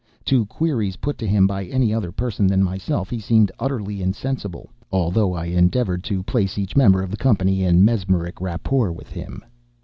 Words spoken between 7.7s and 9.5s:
mesmeric rapport with him.